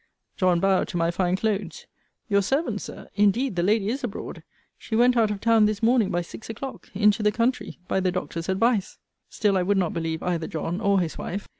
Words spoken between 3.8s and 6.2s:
is abroad. She went out of town this morning